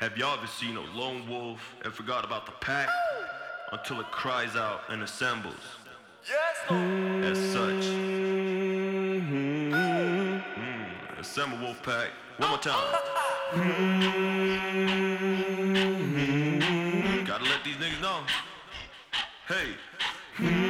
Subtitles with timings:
[0.00, 2.88] Have y'all ever seen a lone wolf and forgot about the pack
[3.70, 5.52] until it cries out and assembles?
[6.70, 7.84] As such.
[9.34, 10.40] Mm,
[11.18, 12.08] assemble wolf pack.
[12.38, 12.94] One more time.
[17.26, 18.20] Gotta let these niggas know.
[19.48, 20.69] Hey.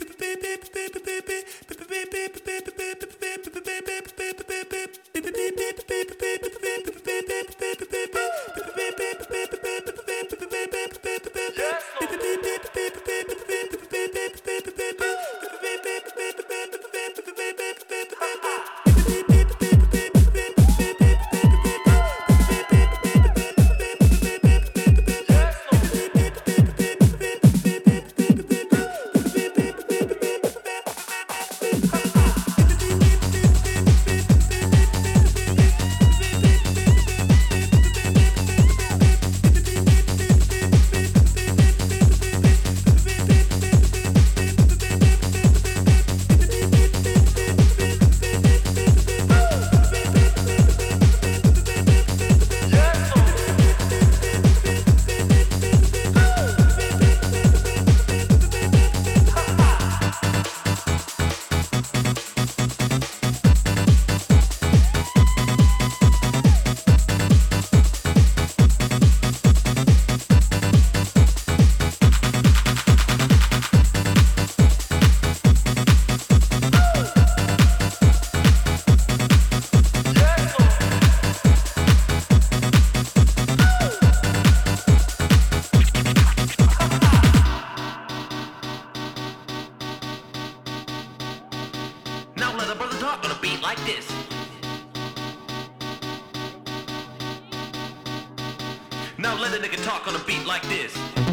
[100.31, 101.30] beat like this.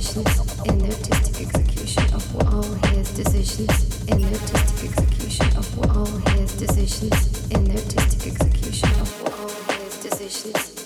[0.00, 6.06] decisions in the artistic execution of all his decisions in the artistic execution of all
[6.32, 10.79] his decisions in the artistic execution of all his decisions.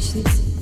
[0.00, 0.59] Вічність.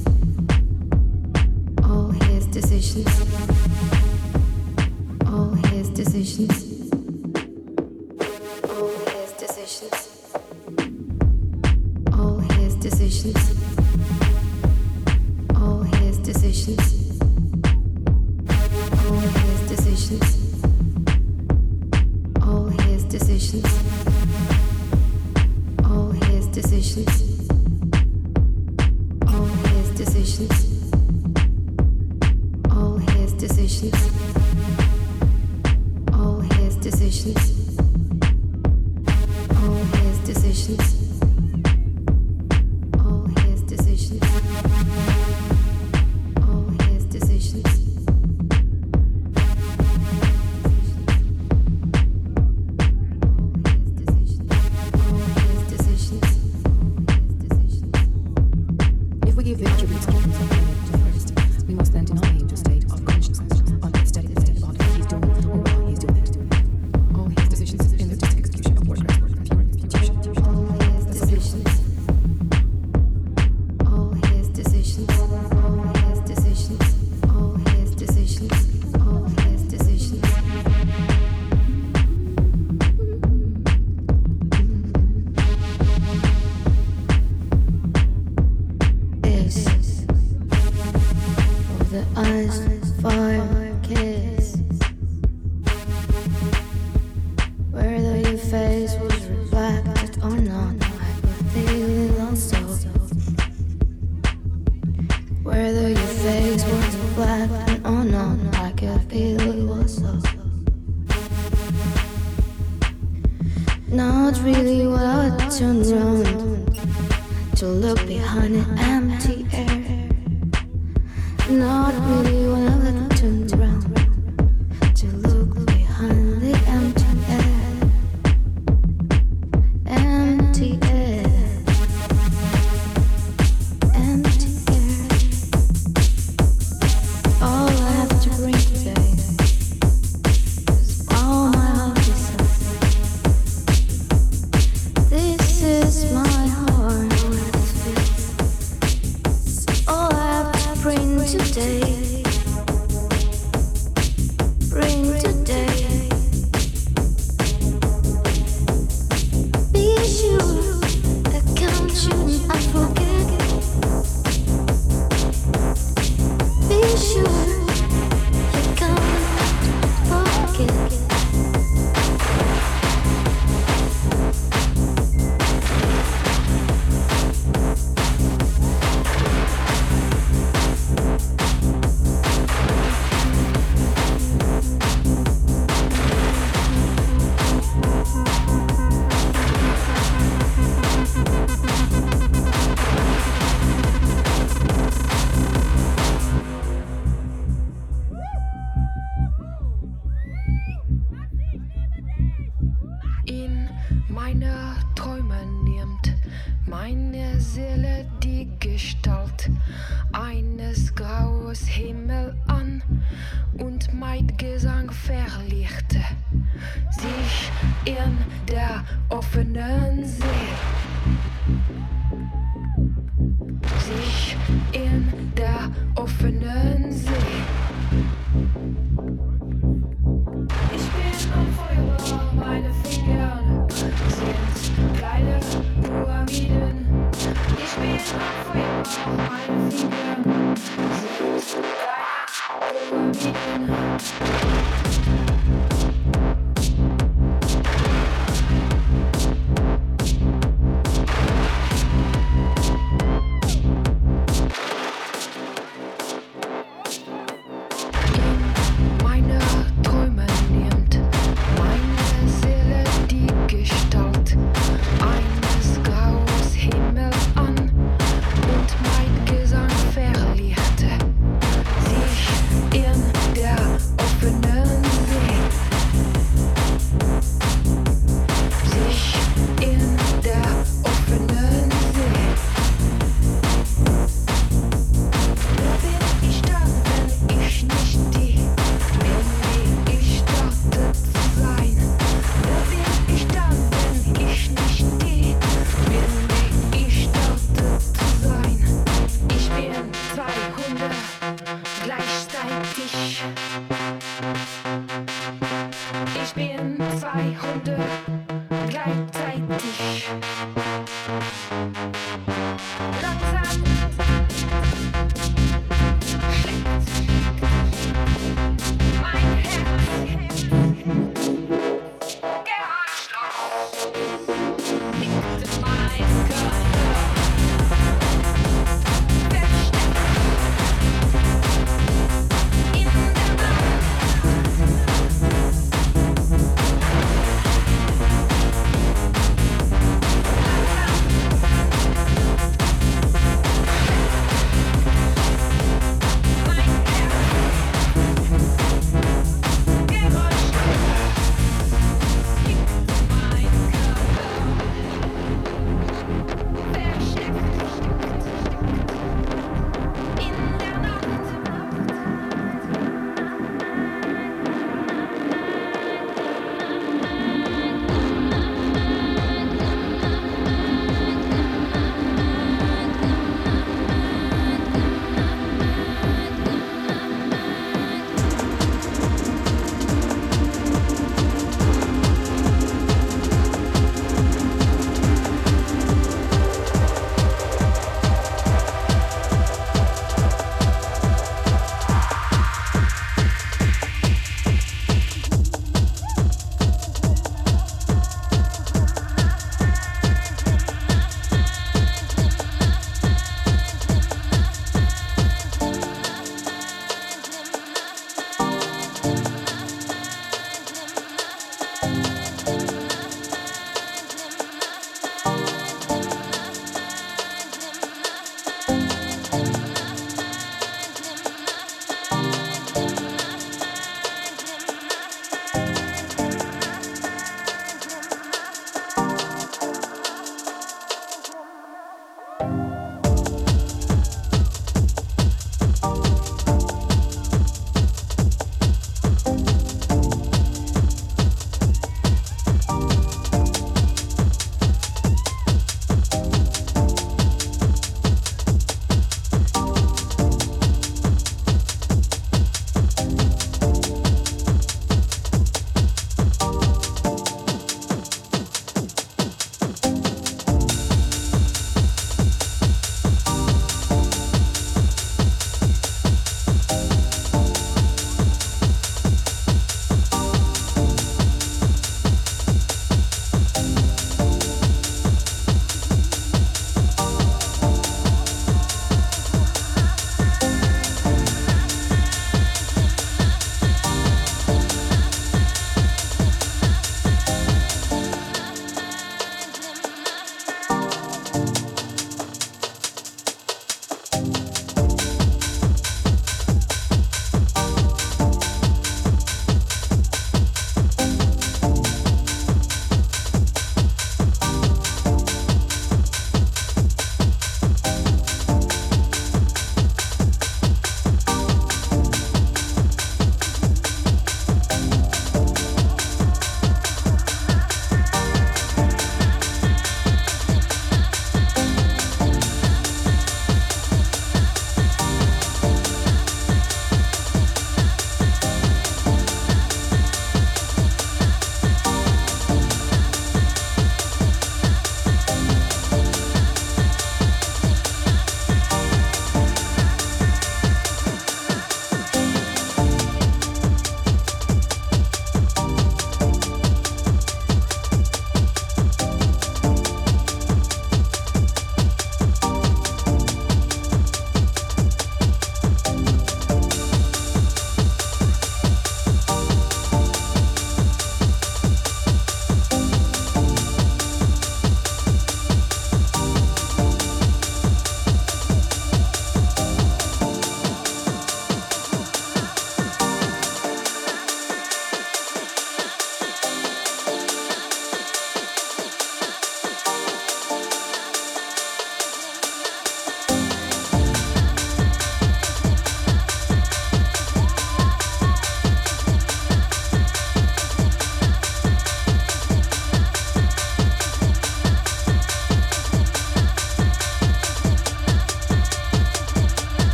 [151.36, 152.07] Today